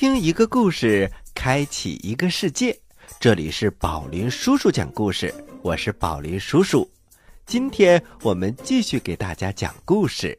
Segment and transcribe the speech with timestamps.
[0.00, 2.74] 倾听一个故事，开启一个世界。
[3.20, 6.90] 这里是宝林叔叔讲故事，我是宝林叔叔。
[7.44, 10.38] 今天我们继续给大家讲故事。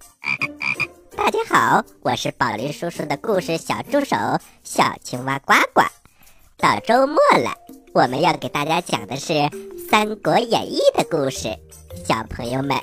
[1.16, 4.16] 大家好，我是宝林叔叔的故事小助手
[4.64, 5.84] 小青蛙呱呱。
[6.58, 7.56] 到周末了，
[7.94, 9.34] 我们要给大家讲的是
[9.92, 11.56] 《三国演义》的故事。
[12.04, 12.76] 小朋友们，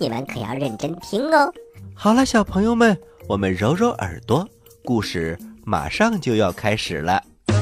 [0.00, 1.54] 你们可要认真听哦。
[1.94, 4.44] 好了，小朋友们，我们揉揉耳朵，
[4.84, 7.22] 故事马上就要开始了。
[7.46, 7.56] 故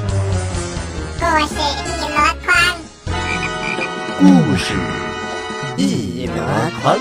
[1.47, 2.53] 事一箩筐，
[4.19, 4.75] 故事
[5.77, 6.35] 一箩
[6.83, 6.97] 筐。《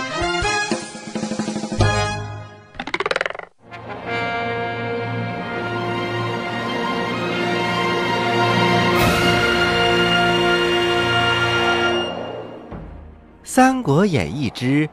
[13.44, 14.88] 三国演义》之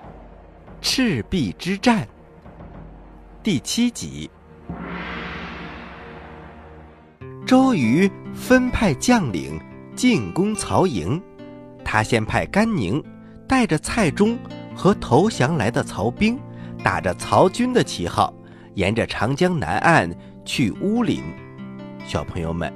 [0.80, 2.08] 赤壁之战
[3.42, 4.30] 第七集。
[7.48, 9.58] 周瑜分派将领
[9.96, 11.18] 进攻曹营，
[11.82, 13.02] 他先派甘宁
[13.48, 14.38] 带着蔡中
[14.76, 16.38] 和投降来的曹兵，
[16.84, 18.34] 打着曹军的旗号，
[18.74, 20.14] 沿着长江南岸
[20.44, 21.22] 去乌林。
[22.06, 22.70] 小朋友们，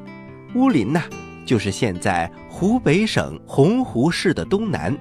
[0.54, 1.02] 乌林呐，
[1.44, 4.96] 就是现在湖北省洪湖市的东南。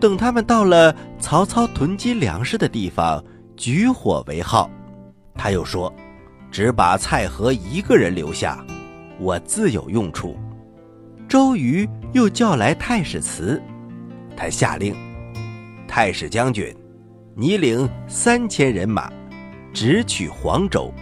[0.00, 3.22] 等他们到了曹操囤积粮食的地方，
[3.58, 4.70] 举火为号。
[5.34, 5.94] 他又说
[6.50, 8.64] ：“只把蔡和一个人留下，
[9.18, 10.36] 我自有用处。”
[11.28, 13.60] 周瑜又叫来太史慈，
[14.36, 14.94] 他下令
[15.88, 16.74] ：“太史将军，
[17.34, 19.12] 你领三千人马，
[19.72, 20.92] 直取黄州，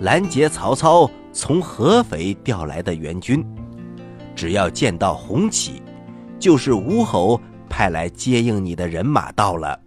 [0.00, 3.44] 拦截曹操从合肥调来的援军。
[4.36, 5.82] 只要见到红旗，
[6.38, 7.40] 就是吴侯。”
[7.70, 9.78] 派来接应你的人马到了，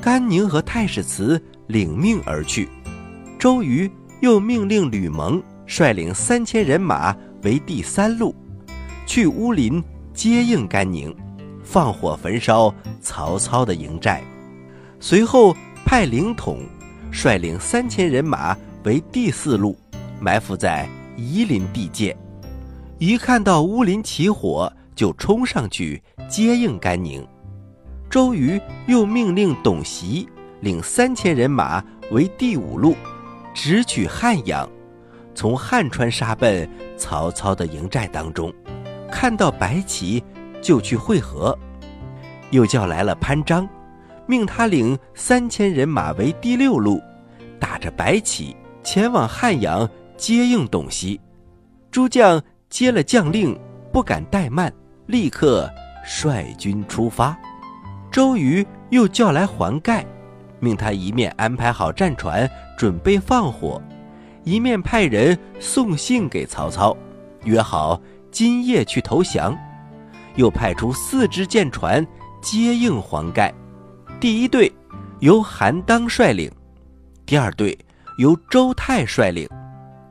[0.00, 2.70] 甘宁和太史慈领命而去。
[3.38, 3.88] 周瑜
[4.22, 8.34] 又命令吕蒙率领三千人马为第三路，
[9.06, 9.82] 去乌林
[10.14, 11.14] 接应甘宁，
[11.62, 14.22] 放火焚烧曹操的营寨。
[15.00, 16.60] 随后派凌统
[17.10, 19.76] 率领三千人马为第四路，
[20.20, 22.16] 埋伏在夷陵地界。
[22.98, 26.02] 一看到乌林起火，就冲上去。
[26.28, 27.24] 接应甘宁，
[28.10, 30.28] 周瑜又命令董袭
[30.60, 32.96] 领三千人马为第五路，
[33.54, 34.68] 直取汉阳，
[35.36, 38.52] 从汉川杀奔曹操的营寨当中。
[39.12, 40.24] 看到白旗，
[40.60, 41.56] 就去会合。
[42.50, 43.68] 又叫来了潘璋，
[44.26, 47.00] 命他领三千人马为第六路，
[47.60, 51.20] 打着白旗前往汉阳接应董袭。
[51.90, 53.56] 诸将接了将令，
[53.92, 54.72] 不敢怠慢，
[55.06, 55.70] 立刻。
[56.08, 57.36] 率军出发，
[58.12, 60.06] 周瑜又叫来黄盖，
[60.60, 62.48] 命他一面安排好战船
[62.78, 63.82] 准备放火，
[64.46, 66.96] 一面派人送信给曹操，
[67.42, 69.58] 约好今夜去投降。
[70.36, 72.06] 又派出四支舰船
[72.40, 73.52] 接应黄盖，
[74.20, 74.72] 第一队
[75.18, 76.48] 由韩当率领，
[77.26, 77.76] 第二队
[78.18, 79.48] 由周泰率领，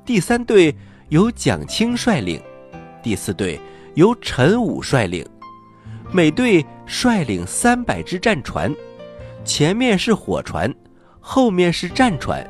[0.03, 0.75] 第三队
[1.07, 2.41] 由蒋钦率领，
[3.01, 3.57] 第四队
[3.93, 5.25] 由陈武率领。
[6.11, 8.75] 每队率领三百只战船，
[9.45, 10.73] 前面是火船，
[11.21, 12.45] 后面是战船，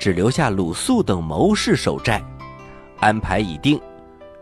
[0.00, 2.20] 只留下鲁肃等谋士守寨。
[2.98, 3.80] 安排已定，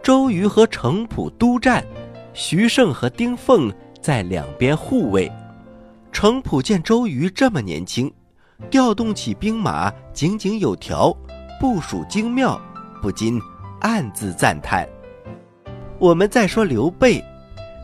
[0.03, 1.85] 周瑜和程普督战，
[2.33, 3.71] 徐盛和丁奉
[4.01, 5.31] 在两边护卫。
[6.13, 8.11] 程普见周瑜这么年轻，
[8.71, 11.15] 调动起兵马井井有条，
[11.61, 12.61] 部署精妙，
[13.03, 13.41] 不禁
[13.81, 14.89] 暗自赞叹。
[15.99, 17.23] 我们再说刘备。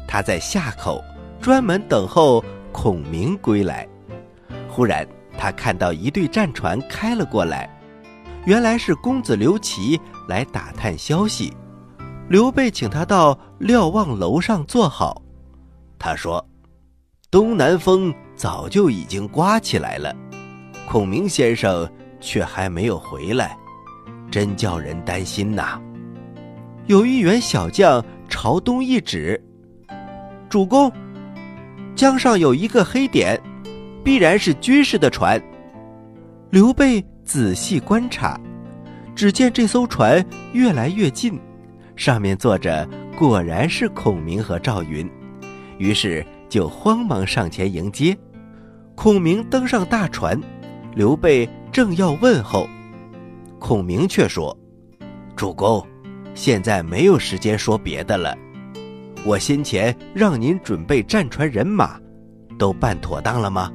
[0.07, 1.03] 他在夏口
[1.41, 3.89] 专门等候孔明归来，
[4.69, 5.07] 忽然
[5.37, 7.69] 他看到一队战船开了过来，
[8.45, 11.53] 原来是公子刘琦来打探消息。
[12.29, 15.21] 刘备请他到瞭望楼上坐好，
[15.99, 16.45] 他说
[17.31, 20.15] ：“东南风早就已经刮起来了，
[20.89, 21.87] 孔明先生
[22.21, 23.57] 却还没有回来，
[24.31, 25.79] 真叫人担心呐。”
[26.87, 29.43] 有一员小将朝东一指。
[30.49, 30.93] 主公，
[31.95, 33.41] 江上有一个黑点，
[34.05, 35.43] 必然是军事的船。
[36.51, 38.39] 刘备仔细观察，
[39.17, 41.41] 只见这艘船越来越近，
[41.97, 42.87] 上面坐着
[43.17, 45.11] 果然是孔明和赵云，
[45.79, 48.17] 于是就慌忙上前迎接。
[48.95, 50.41] 孔明登上大船，
[50.95, 52.69] 刘备正要问候，
[53.59, 54.57] 孔明却说
[55.35, 55.85] ：“主公，
[56.35, 58.37] 现在没有时间说别的了。”
[59.27, 61.99] 我先前让您准备战船人马，
[62.59, 63.73] 都办妥当了吗？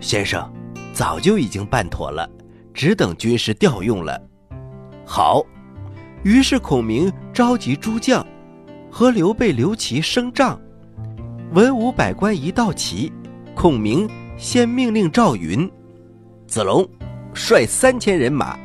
[0.00, 0.50] 先生，
[0.92, 2.28] 早就已经办妥了，
[2.72, 4.20] 只等军师调用了。
[5.04, 5.44] 好。
[6.24, 8.26] 于是孔明召集诸将，
[8.90, 10.60] 和刘备、刘琦升帐。
[11.52, 13.12] 文武百官一到齐，
[13.54, 15.70] 孔明先命令赵云、
[16.48, 16.86] 子龙
[17.32, 18.58] 率三千人马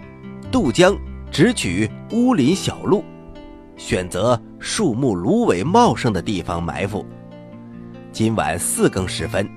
[0.52, 0.98] 渡江，
[1.32, 3.04] 直取乌林小路，
[3.78, 7.06] 选择树木芦苇茂盛的地方埋伏。
[8.12, 9.48] 今晚四更时分，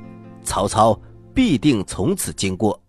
[0.42, 1.00] 曹操
[1.36, 2.80] 必定从此经过。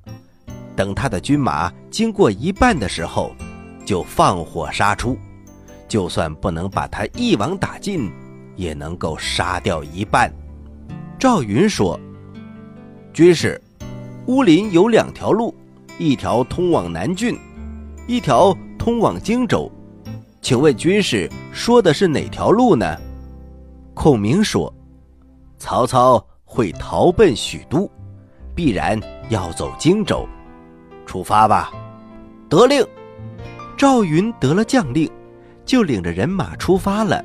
[0.74, 3.36] 等他的军马经过一半的时候，
[3.86, 5.18] 就放火杀出，
[5.86, 8.10] 就算不能把他一网打尽，
[8.56, 10.34] 也能够杀掉一半。
[11.20, 12.00] 赵云说
[13.12, 13.62] ：“军师，
[14.28, 15.54] 乌林有两条路，
[16.00, 17.38] 一条通往南郡，
[18.08, 19.70] 一条通往荆州，
[20.42, 22.98] 请问军师说的是哪条路呢？”
[23.94, 24.74] 孔明说
[25.60, 27.92] ：“曹操会逃奔许都，
[28.58, 29.00] 必然
[29.30, 30.28] 要走荆州。”
[31.06, 31.72] 出发吧，
[32.50, 32.86] 得令。
[33.78, 35.08] 赵云得了将令，
[35.64, 37.24] 就领着人马出发了。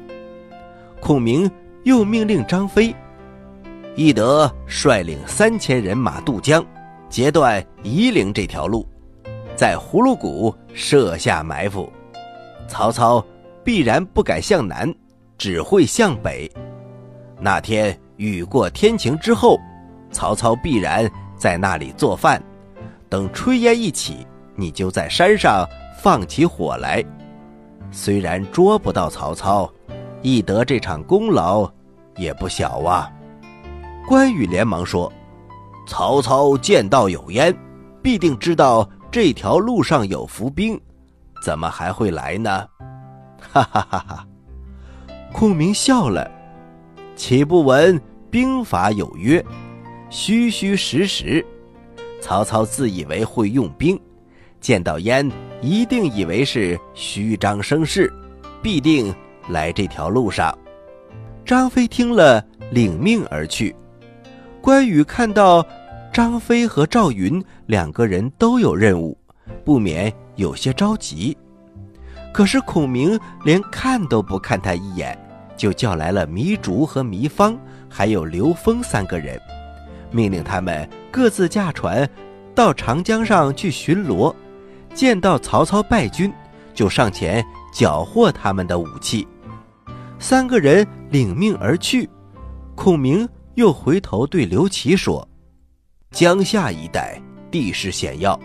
[1.01, 1.51] 孔明
[1.85, 2.95] 又命令张飞、
[3.97, 6.63] 翼德率领三千人马渡江，
[7.09, 8.87] 截断夷陵这条路，
[9.57, 11.91] 在葫芦谷设下埋伏。
[12.69, 13.25] 曹操
[13.65, 14.95] 必然不敢向南，
[15.39, 16.51] 只会向北。
[17.41, 19.59] 那天雨过天晴之后，
[20.11, 21.11] 曹操必然
[21.43, 22.41] 在那里做饭。
[23.09, 24.25] 等炊烟一起，
[24.55, 25.67] 你就在山上
[26.01, 27.05] 放起火来。
[27.91, 29.69] 虽然捉不到曹操，
[30.23, 31.69] 翼德这场功劳
[32.15, 33.11] 也不小啊。
[34.07, 35.13] 关羽连忙说
[35.85, 37.53] ：“曹操见到有烟，
[38.01, 40.81] 必定知道这条路上有伏兵，
[41.45, 42.65] 怎么还会来呢？”
[43.53, 44.27] 哈哈哈哈！
[45.33, 46.31] 孔明笑了
[47.17, 48.01] ：“岂不闻
[48.31, 49.45] 兵法有曰，
[50.13, 51.45] 虚虚实实。”
[52.23, 53.99] 曹操自以为会用兵，
[54.61, 55.29] 见到烟
[55.61, 58.13] 一定以为是虚张声势，
[58.63, 59.13] 必定
[59.49, 60.57] 来这条路上。
[61.45, 63.75] 张飞听了，领命而去。
[64.61, 65.67] 关羽看到
[66.13, 69.19] 张飞和赵云两个人都有任务，
[69.65, 71.37] 不免有些着急。
[72.33, 75.19] 可是孔明连看都不看他一眼，
[75.57, 77.59] 就叫来了糜竺和糜芳，
[77.89, 79.41] 还有刘封三个人。
[80.13, 82.09] 命令他们各自驾船
[82.55, 84.33] 到长江上去巡逻，
[84.95, 86.33] 见到曹操败军，
[86.75, 89.27] 就上前缴获他们的武器。
[90.19, 92.09] 三个人领命而去。
[92.75, 95.27] 孔明又回头对刘琦说
[96.13, 97.21] ：“江夏一带
[97.51, 98.39] 地势险要，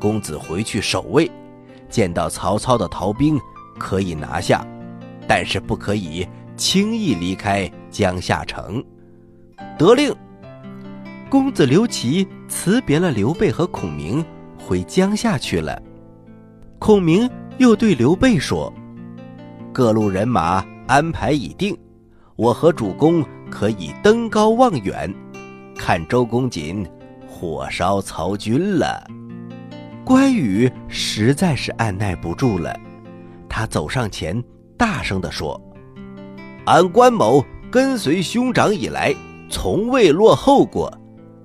[0.00, 1.30] 公子回去守卫，
[1.88, 3.38] 见到曹操的逃兵
[3.78, 4.66] 可以拿下，
[5.28, 8.82] 但是不可以轻易离开江夏城。”
[9.76, 10.14] 得令。
[11.30, 14.22] 公子刘琦辞别了刘备和孔明，
[14.58, 15.80] 回江夏去了。
[16.80, 18.72] 孔明又对刘备说
[19.72, 21.78] ：“各路人马安排已定，
[22.34, 25.14] 我和主公可以登高望远，
[25.76, 26.84] 看周公瑾
[27.28, 29.00] 火烧曹军了。”
[30.04, 32.76] 关羽实在是按耐不住了，
[33.48, 34.42] 他走上前，
[34.76, 35.60] 大声地说
[36.66, 39.14] ：“俺关某跟随兄长以来，
[39.48, 40.92] 从未落后过。”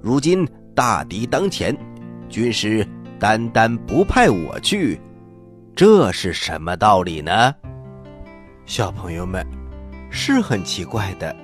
[0.05, 1.75] 如今大敌当前，
[2.29, 2.87] 军师
[3.19, 5.01] 单单不派我去，
[5.75, 7.51] 这是什么道理呢？
[8.67, 9.43] 小朋友们，
[10.11, 11.35] 是很奇怪的，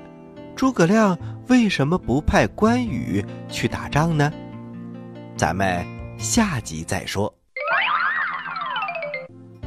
[0.56, 4.32] 诸葛亮为什么不派关羽去打仗呢？
[5.36, 5.84] 咱们
[6.20, 7.34] 下集再说。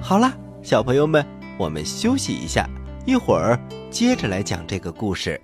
[0.00, 0.32] 好了，
[0.62, 1.26] 小朋友们，
[1.58, 2.64] 我们休息一下，
[3.04, 3.58] 一会儿
[3.90, 5.40] 接着来讲这个故事。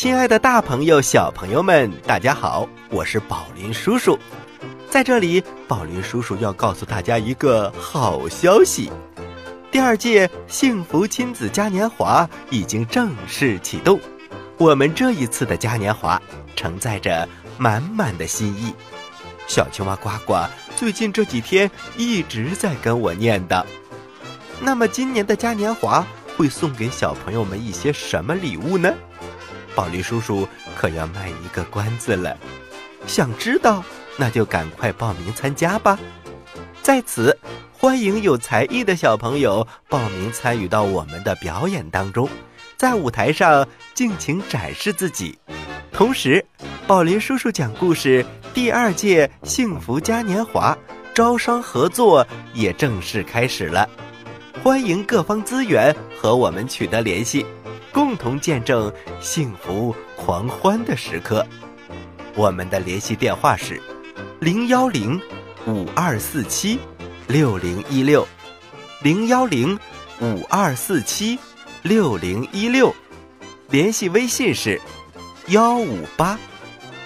[0.00, 4.18] 亲爱的，大朋友、小朋友们，大家好，我是宝林叔叔。
[4.88, 8.90] 在这里，宝林叔叔要告诉大家一个好消息：
[9.70, 14.00] 第二届幸福亲子嘉年华已经正式启动。
[14.56, 16.18] 我们这一次的嘉年华
[16.56, 17.28] 承载着
[17.58, 18.74] 满满的心意。
[19.46, 20.34] 小青蛙呱呱
[20.76, 23.62] 最近这几天一直在跟我念叨。
[24.62, 26.02] 那么，今年的嘉年华
[26.38, 28.90] 会送给小朋友们一些什么礼物呢？
[29.74, 30.46] 宝林叔叔
[30.76, 32.36] 可要卖一个关子了，
[33.06, 33.82] 想知道
[34.16, 35.98] 那就赶快报名参加吧。
[36.82, 37.36] 在此，
[37.72, 42.28] 欢迎有才艺的小朋友报名参与到我们的表演当中，
[42.76, 45.38] 在舞台上尽情展示自己。
[45.92, 46.44] 同时，
[46.86, 50.76] 宝林叔叔讲故事第二届幸福嘉年华
[51.14, 53.88] 招商合作也正式开始了，
[54.62, 57.46] 欢迎各方资源和我们取得联系。
[57.92, 61.46] 共同见证幸福狂欢的时刻。
[62.34, 63.80] 我们的联系电话是
[64.40, 65.20] 零幺零
[65.66, 66.78] 五二四七
[67.26, 68.26] 六零一六，
[69.02, 69.78] 零幺零
[70.20, 71.38] 五二四七
[71.82, 72.94] 六零一六，
[73.68, 74.80] 联系微信是
[75.48, 76.38] 幺五八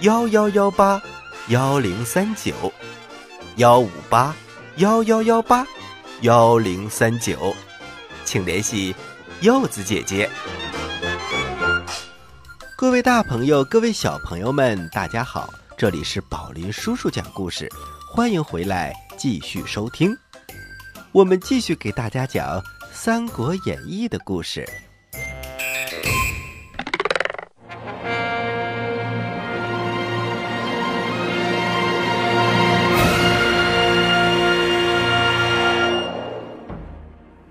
[0.00, 1.00] 幺幺幺八
[1.49, 2.53] 幺零三九，
[3.57, 4.35] 幺五八
[4.76, 5.67] 幺幺幺八
[6.21, 7.55] 幺零三九，
[8.25, 8.95] 请联系
[9.41, 10.29] 柚子姐姐。
[12.85, 15.49] 各位大朋友，各位小朋友们，大家好！
[15.75, 17.67] 这里是宝林叔叔讲故事，
[18.12, 20.14] 欢迎回来继续收听。
[21.11, 22.61] 我们继续给大家讲
[22.93, 24.69] 《三国演义》的故事。《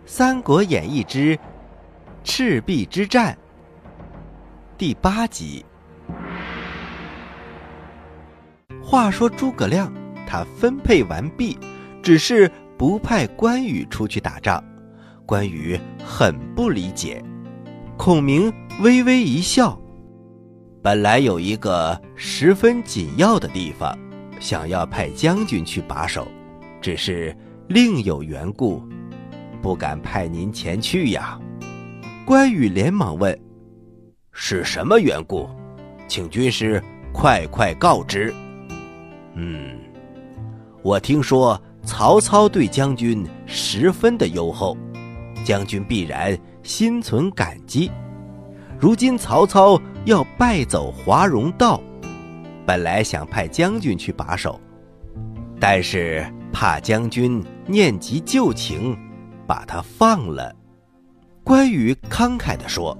[0.05, 1.37] 三国演义》之
[2.23, 3.35] 赤壁之战
[4.83, 5.63] 第八集。
[8.83, 9.89] 话说诸葛亮，
[10.27, 11.57] 他分配完毕，
[12.01, 14.61] 只是不派关羽出去打仗。
[15.25, 17.23] 关羽很不理解。
[17.95, 19.79] 孔明微微一笑，
[20.81, 23.97] 本来有一个十分紧要的地方，
[24.37, 26.27] 想要派将军去把守，
[26.81, 27.33] 只是
[27.69, 28.83] 另有缘故，
[29.61, 31.39] 不敢派您前去呀。
[32.25, 33.33] 关羽连忙问
[34.33, 35.47] ：“是什么缘故？
[36.07, 38.33] 请军师快快告知。”
[39.35, 39.79] 嗯，
[40.81, 44.75] 我听说曹操对将军十分的优厚，
[45.45, 47.89] 将军必然心存感激。
[48.79, 51.81] 如今曹操要败走华容道，
[52.65, 54.59] 本来想派将军去把守，
[55.59, 58.97] 但是怕将军念及旧情，
[59.47, 60.53] 把他放了。
[61.43, 62.97] 关羽慷慨地说：“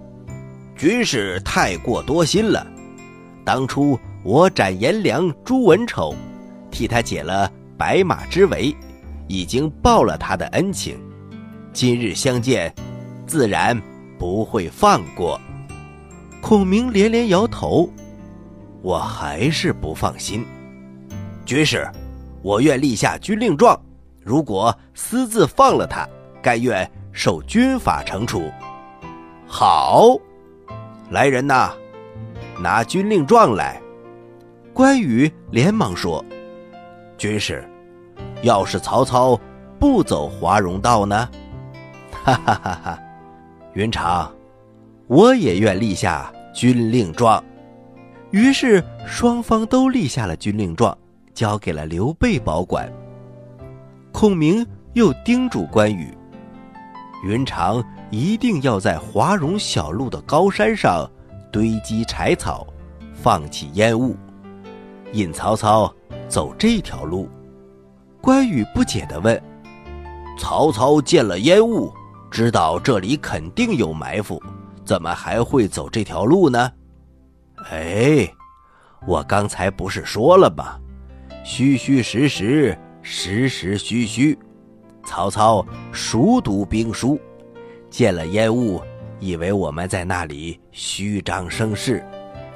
[0.84, 2.68] 军师太过多心了，
[3.46, 6.13] 当初。”我斩颜良、诛文丑，
[6.72, 8.75] 替他解了白马之围，
[9.28, 10.98] 已经报了他的恩情。
[11.72, 12.74] 今日相见，
[13.25, 13.82] 自然
[14.18, 15.40] 不会放过。
[16.42, 17.90] 孔明连连摇头，
[18.82, 20.46] 我还是不放心。
[21.46, 21.86] 军师，
[22.42, 23.78] 我愿立下军令状，
[24.22, 26.08] 如果私自放了他，
[26.42, 28.50] 甘愿受军法惩处。
[29.46, 30.18] 好，
[31.13, 31.72] 来人呐，
[32.60, 33.79] 拿军令状来。
[34.74, 36.25] 关羽连忙说
[37.20, 37.63] ：“军师，
[38.41, 39.39] 要是曹操
[39.79, 41.29] 不走华容道呢？”
[42.25, 43.00] 哈哈哈哈！
[43.74, 44.34] 云长，
[45.05, 47.43] 我也愿立下军令状。
[48.32, 50.98] 于是双方都立下了军令状，
[51.32, 52.91] 交给了刘备保管。
[54.12, 56.12] 孔明又叮嘱关羽
[57.24, 61.10] ：“云长一定要在华容小路的高山上
[61.51, 62.67] 堆积柴草，
[63.12, 64.15] 放起烟雾。”
[65.13, 65.91] 引曹操
[66.27, 67.27] 走这条路，
[68.22, 69.41] 关羽不解地问
[70.38, 71.91] ：“曹操见了烟雾，
[72.29, 74.39] 知道这里肯定有埋伏，
[74.86, 76.72] 怎么还会走这条路呢？”
[77.72, 78.32] 哎，
[79.08, 80.79] 我刚才不是说了吗？
[81.43, 84.38] 虚虚实实，实实虚虚。
[85.03, 87.20] 曹操熟读兵书，
[87.94, 88.82] 见了烟雾，
[89.20, 92.04] 以为我们在那里虚张声势，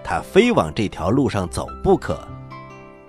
[0.04, 2.28] 他非往这条路上走不可。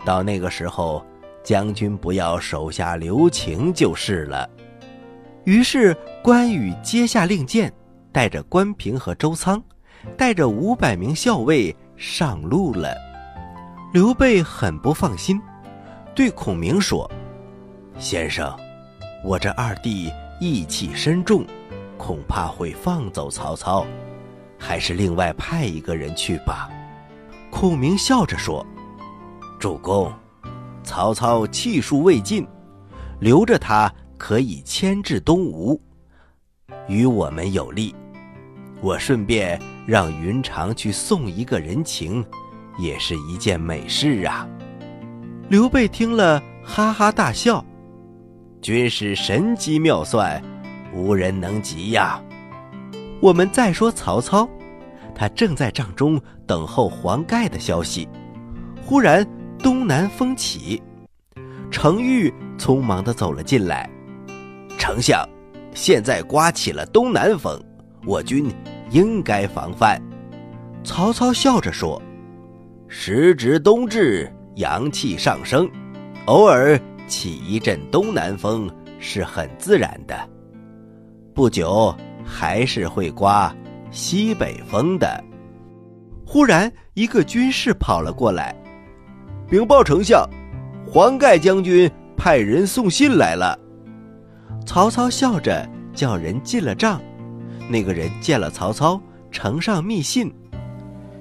[0.04, 1.02] 到那个时候，
[1.42, 4.46] 将军不要手下留情就是了。
[5.44, 7.72] 于是关羽接下令箭，
[8.12, 9.62] 带着关平和周仓，
[10.14, 12.94] 带着五百名校尉上路了。
[13.94, 15.40] 刘备很不放心，
[16.14, 17.10] 对孔明说
[17.98, 18.54] ：“先生，
[19.24, 21.42] 我这二弟义气深重，
[21.98, 23.84] 恐怕会放走曹操，
[24.56, 26.70] 还是另外派一个人去吧。”
[27.50, 28.64] 孔明笑着说。
[29.58, 30.12] 主公，
[30.84, 32.46] 曹操气数未尽，
[33.18, 35.80] 留着他可以牵制东吴，
[36.86, 37.92] 与我们有利。
[38.80, 42.24] 我顺便让云长去送一个人情，
[42.78, 44.46] 也是一件美事啊。
[45.48, 47.64] 刘备听了，哈哈大笑
[48.62, 50.40] ：“军师神机妙算，
[50.94, 52.20] 无人能及呀。”
[53.20, 54.48] 我们再说曹操，
[55.14, 58.08] 他正在帐中等候黄盖的消息，
[58.84, 59.26] 忽然。
[59.60, 60.80] 东南风起，
[61.68, 63.90] 程昱匆忙地走了进来。
[64.78, 65.28] 丞相，
[65.74, 67.60] 现在刮起了东南风，
[68.06, 68.48] 我军
[68.92, 70.00] 应该防范。
[70.84, 72.00] 曹操笑着说
[72.86, 75.68] ：“时值冬至，阳气上升，
[76.26, 80.16] 偶尔起一阵东南风是很自然的。
[81.38, 83.54] 不久还是会刮
[83.92, 85.22] 西北风的。”
[86.26, 88.52] 忽然，一个军士跑了过来。
[89.48, 90.28] 禀报丞相，
[90.84, 93.56] 黄盖将军派人送信来了。
[94.66, 95.64] 曹操笑着
[95.94, 97.00] 叫人进了帐。
[97.70, 100.34] 那个人见了曹操，呈上密信。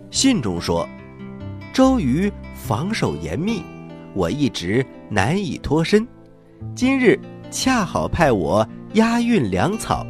[0.10, 0.90] 信中说
[1.72, 3.62] ：“周瑜防守严密，
[4.16, 6.08] 我一直难以脱身。
[6.74, 10.06] 今日恰好派我押运粮草，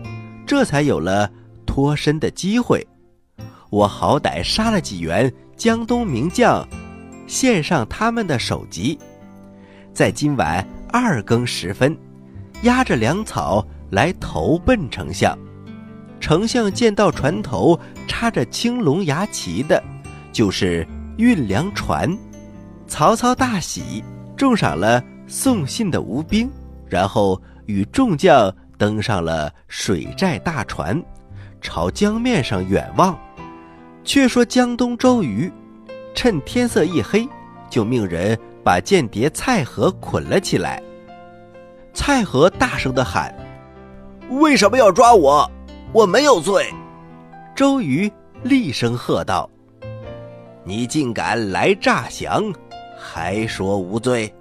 [0.46, 1.29] 这才有了
[1.65, 2.86] 脱身的机会。
[3.70, 6.67] 我好歹杀了几员江东名将，
[7.27, 8.98] 献上他们的首级。
[9.94, 11.98] 在今晚二更时分，
[12.63, 15.38] 押着粮草来投奔丞相。”
[16.20, 19.82] 丞相见到船头插着青龙牙旗的，
[20.32, 22.17] 就是运粮船。
[22.88, 24.03] 曹操大喜，
[24.36, 26.50] 重赏了送信的吴兵，
[26.89, 31.01] 然后与众将登上了水寨大船，
[31.62, 33.17] 朝江面上远望。
[34.03, 35.51] 却说江东周瑜，
[36.15, 37.27] 趁天色一黑，
[37.70, 40.82] 就命人把间谍蔡和捆了起来。
[41.93, 43.36] 蔡和大声的喊
[44.30, 45.50] ：“为什么要抓我？”
[45.93, 46.73] 我没有罪，
[47.56, 48.12] 周瑜
[48.43, 49.50] 厉声喝道
[50.63, 52.43] ：“你竟敢来诈降，
[53.00, 54.34] 还说无罪！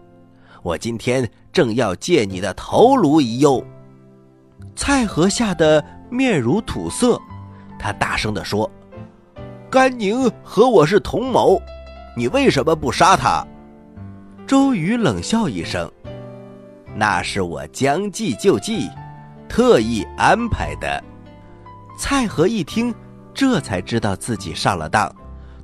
[0.67, 3.65] 我今天正要借你的头颅一用。”
[4.75, 7.17] 蔡和吓得面如土色，
[7.79, 8.69] 他大声地说
[9.71, 11.63] ：“甘宁和我是同谋，
[12.17, 13.47] 你为什么不杀他？”
[14.45, 15.89] 周瑜冷笑一声
[16.97, 18.91] ：“那是我将计就计，
[19.49, 21.01] 特意安排的。”
[21.97, 22.93] 蔡和一听，
[23.33, 25.15] 这才知道自己上了当，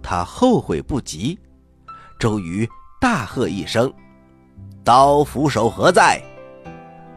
[0.01, 1.37] 他后悔不及。
[2.21, 2.69] 周瑜
[3.01, 3.93] 大喝一声
[4.85, 6.21] ：“刀斧手何在？”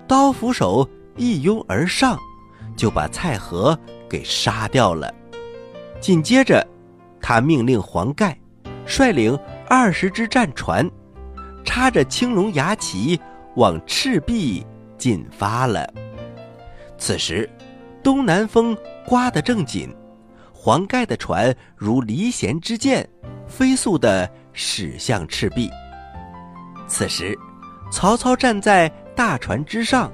[0.07, 2.17] 刀斧手一拥而上，
[2.75, 3.77] 就把蔡和
[4.09, 5.13] 给杀掉了。
[5.99, 6.65] 紧接着，
[7.21, 8.37] 他命令黄盖
[8.85, 10.89] 率领二十只战船，
[11.63, 13.19] 插着青龙牙旗
[13.55, 14.65] 往赤壁
[14.97, 15.87] 进发了。
[16.97, 17.49] 此时，
[18.03, 18.77] 东南风。
[19.07, 19.95] 刮得正紧，
[20.51, 23.07] 黄盖的船如离弦之箭，
[23.45, 25.69] 飞速地驶向赤壁。
[26.87, 27.37] 此时，
[27.91, 30.11] 曹操站在大船之上，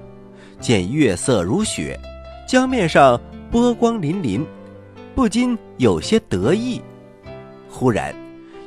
[0.60, 2.00] 见月色如雪，
[2.48, 4.46] 江面上波光粼粼，
[5.16, 6.82] 不禁有些得意。
[7.70, 8.14] 忽然，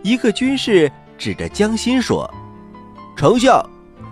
[0.03, 2.29] 一个军士指着江心说
[3.17, 3.65] ：“丞相，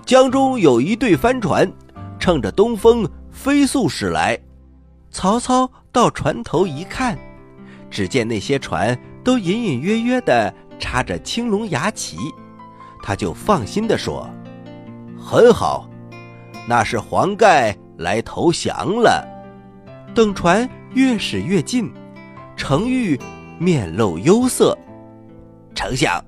[0.06, 1.70] 江中有一队帆船，
[2.18, 4.38] 乘着东风飞速驶来。”
[5.10, 7.18] 曹操到船头一看，
[7.90, 12.16] 只见那些船都隐隐约约地插着青龙牙旗，
[13.02, 14.30] 他就放心地说
[15.24, 15.88] ：“很好，
[16.68, 19.26] 那是黄盖来投降了。”
[20.14, 21.90] 等船越驶越近，
[22.56, 23.18] 程昱
[23.58, 24.76] 面露忧色
[25.74, 26.22] ：“丞相，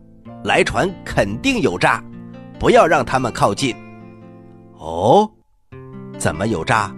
[0.45, 2.03] 来船肯定有诈，
[2.59, 3.77] 不要让他们靠近。
[4.79, 5.29] ”“哦，
[6.19, 6.95] 怎么有诈？”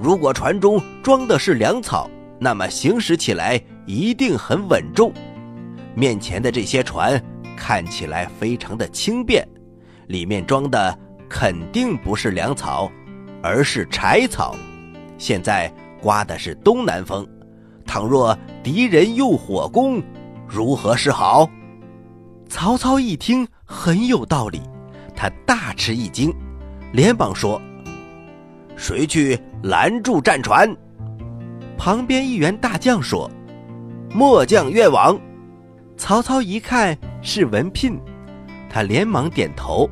[0.00, 5.12] 如果船中装的是粮草，那么行驶起来一定很稳重。
[5.96, 7.20] 面前的这些船
[7.56, 9.44] 看起来非常的轻便，
[10.08, 12.90] 里面装的肯定不是粮草，
[13.42, 14.56] 而是柴草。
[15.16, 17.26] 现在刮的是东南风，
[17.86, 20.02] 倘若敌人用火攻，
[20.46, 21.48] 如何是好？
[22.48, 24.62] 曹操一听很有道理，
[25.14, 26.34] 他大吃一惊，
[26.92, 27.60] 连忙说。
[28.76, 30.74] 谁去拦住战船？
[31.76, 33.30] 旁边一员大将说
[34.14, 35.18] ：“末将愿往。”
[35.98, 38.00] 曹操一看是文聘，
[38.78, 39.90] 他连忙点头。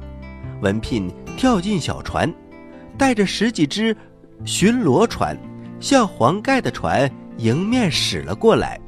[0.63, 2.33] 文聘跳进小船，
[2.97, 3.97] 带着十几只
[4.45, 5.37] 巡逻船，
[5.81, 8.81] 向黄盖的船迎面驶了过来。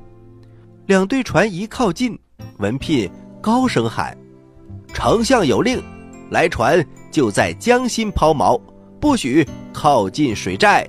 [0.87, 2.17] 两队船一靠近，
[2.59, 4.17] 文聘高声喊
[4.95, 5.83] ：“丞相有令，
[6.31, 8.61] 来船就在江心抛锚。”
[9.01, 10.89] 不许靠近水寨，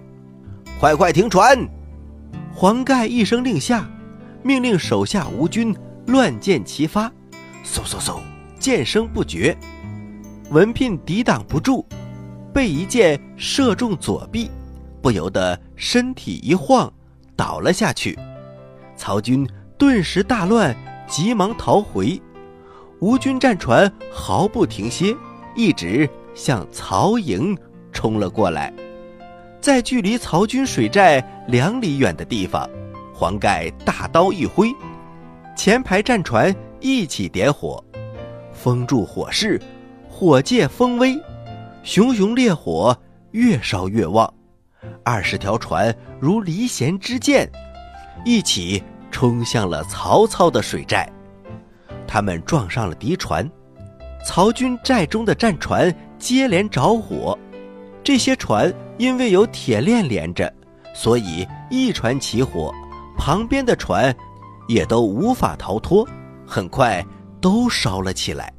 [0.79, 1.67] 快快停船！
[2.53, 3.89] 黄盖一声令下，
[4.43, 7.11] 命令手下吴军乱箭齐发，
[7.65, 8.19] 嗖嗖嗖，
[8.59, 9.57] 箭声不绝。
[10.49, 11.85] 文聘抵挡不住，
[12.53, 14.49] 被一箭射中左臂，
[15.01, 16.91] 不由得身体一晃，
[17.35, 18.17] 倒了下去。
[18.95, 20.75] 曹军顿时大乱，
[21.07, 22.21] 急忙逃回。
[22.99, 25.15] 吴军战船毫不停歇，
[25.55, 27.57] 一直向曹营。
[27.91, 28.71] 冲了过来，
[29.59, 32.69] 在距离曹军水寨两里远的地方，
[33.13, 34.71] 黄盖大刀一挥，
[35.55, 37.83] 前排战船一起点火，
[38.61, 39.57] 封住火势，
[40.09, 41.17] 火借风威，
[41.81, 42.95] 熊熊烈火
[43.31, 44.31] 越烧越旺，
[45.01, 47.49] 二十条船如离弦之箭，
[48.25, 51.09] 一起冲向了曹操的水寨。
[52.05, 53.49] 他们撞上了敌船，
[54.25, 57.39] 曹军寨中的战船接连着火，
[58.03, 60.53] 这些船因为有铁链连着，
[60.93, 62.73] 所以一船起火，
[63.17, 64.13] 旁边的船
[64.67, 66.05] 也都无法逃脱，
[66.45, 67.01] 很快
[67.41, 68.53] 都烧了起来。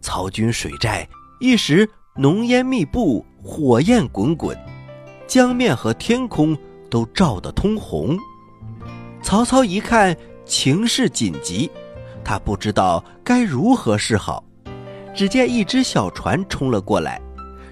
[0.00, 1.08] 曹军水寨
[1.40, 4.56] 一时浓烟密布，火焰滚滚，
[5.26, 6.56] 江面和天空
[6.88, 8.16] 都照得通红。
[9.22, 11.70] 曹操一看情势紧急，
[12.24, 14.44] 他不知道该如何是好。
[15.14, 17.20] 只见一只小船冲了过来，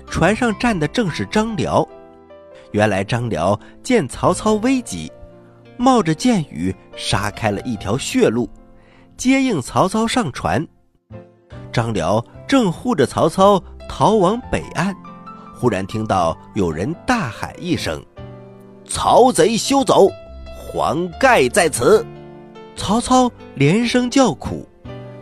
[0.07, 1.87] 船上站的正是张辽。
[2.73, 5.12] 原来张辽见曹操危急，
[5.77, 8.49] 冒着箭雨杀开了一条血路，
[9.16, 10.66] 接应曹操上船。
[11.72, 14.94] 张辽正护着曹操逃往北岸，
[15.55, 18.05] 忽然听到有人大喊一声
[18.87, 20.09] ：“曹贼休走，
[20.57, 22.05] 黄盖在此！”
[22.77, 24.68] 曹操连声叫苦，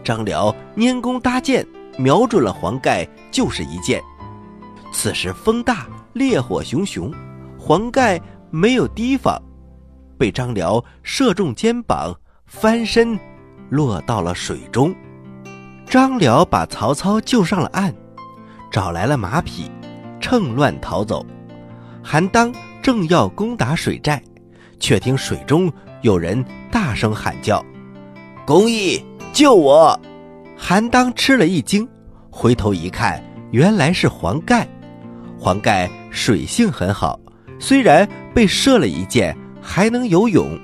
[0.03, 1.67] 张辽拈弓搭箭。
[1.99, 4.03] 瞄准了黄盖，就是一箭。
[4.95, 7.13] 此时风大，烈火熊熊，
[7.59, 8.19] 黄盖
[8.51, 9.39] 没有提防，
[10.17, 13.19] 被张辽射中肩膀，翻身
[13.73, 14.95] 落到了水中。
[15.87, 17.91] 张辽把曹操救上了岸，
[18.71, 19.71] 找来了马匹，
[20.21, 21.25] 趁乱逃走。
[22.03, 24.23] 韩当正要攻打水寨，
[24.79, 27.65] 却听水中有人大声喊叫
[28.45, 29.99] ：“公义，救我！”
[30.55, 31.89] 韩当吃了一惊，
[32.31, 34.69] 回头一看，原来是黄盖。
[35.39, 37.19] 黄盖水性很好，
[37.59, 40.59] 虽然被射了一箭，还能游泳。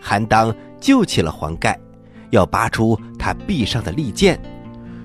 [0.00, 1.78] 韩当救起了黄盖，
[2.30, 4.40] 要拔出他臂上的利剑，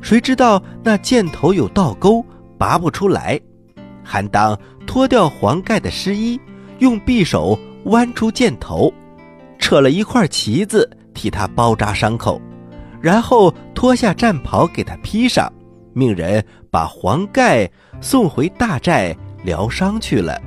[0.01, 2.25] 谁知道那箭头有倒钩，
[2.57, 3.39] 拔不出来。
[4.03, 6.39] 韩当脱掉黄盖的湿衣，
[6.79, 8.91] 用匕首剜出箭头，
[9.60, 12.41] 扯了一块旗子替他包扎伤口。
[12.99, 15.51] 然后脱下战袍给他披上，
[15.93, 20.39] 命人把黄盖送回大寨疗伤去了。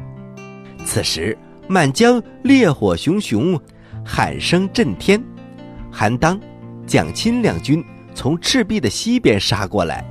[0.84, 3.58] 此时满江烈火熊熊，
[4.04, 5.20] 喊声震天。
[5.90, 6.38] 韩当、
[6.87, 10.05] 蒋钦两军从赤壁的西边杀过来，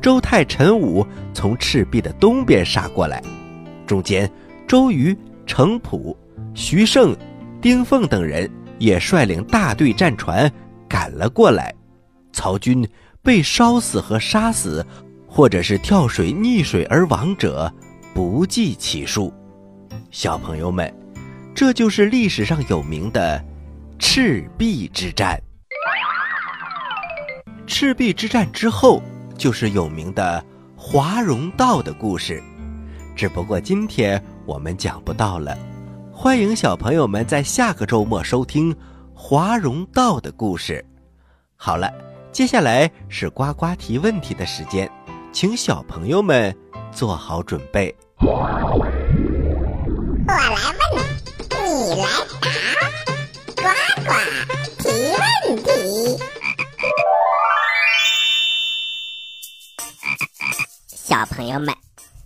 [0.00, 3.22] 周泰、陈武从赤壁的东边杀过来，
[3.86, 4.30] 中间
[4.66, 6.16] 周瑜、程普、
[6.54, 7.16] 徐盛、
[7.60, 10.50] 丁奉等人也率领大队战船。
[10.88, 11.74] 赶了过来，
[12.32, 12.88] 曹军
[13.20, 14.86] 被烧死和杀死，
[15.26, 17.72] 或者是跳水溺水而亡者
[18.14, 19.34] 不计其数。
[20.12, 20.94] 小朋友们，
[21.56, 23.44] 这就是历史上有名的
[23.98, 25.36] 赤壁之战。
[27.66, 29.02] 赤壁之战之后，
[29.36, 30.42] 就是有名的
[30.76, 32.42] 华容道的故事，
[33.16, 35.56] 只不过今天我们讲不到了。
[36.12, 38.74] 欢迎小朋友们在下个周末收听。
[39.18, 40.84] 华容道的故事，
[41.56, 41.90] 好了，
[42.30, 44.90] 接下来是呱呱提问题的时间，
[45.32, 46.54] 请小朋友们
[46.92, 47.96] 做好准备。
[48.20, 48.92] 我来问，
[51.48, 52.06] 你来
[52.42, 52.48] 答，
[61.16, 61.74] 小朋友们，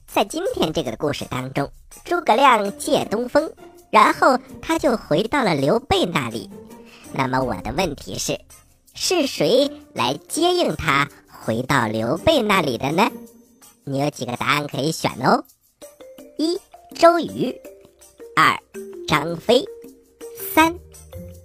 [0.09, 1.71] 在今天这个故事当中，
[2.05, 3.53] 诸葛亮借东风，
[3.89, 6.51] 然后他就回到了刘备那里。
[7.13, 8.41] 那么我的问题是，
[8.93, 13.09] 是谁来接应他回到刘备那里的呢？
[13.85, 15.45] 你有几个答案可以选哦：
[16.37, 16.59] 一
[16.97, 17.55] 周瑜，
[18.35, 18.59] 二
[19.07, 19.65] 张飞，
[20.53, 20.75] 三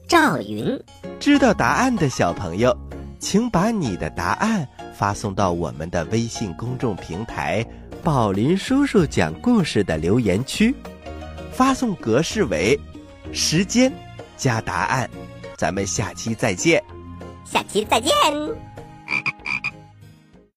[0.08, 0.84] 赵云。
[1.20, 2.76] 知道答案的小朋友，
[3.20, 7.66] 请把你的答案发送到我们的微信公众平台
[8.02, 10.74] “宝林叔叔讲故事”的留言区，
[11.52, 12.80] 发送格式为
[13.34, 13.92] 时间
[14.38, 15.10] 加答案。
[15.58, 16.82] 咱们下期再见，
[17.44, 18.12] 下期再见。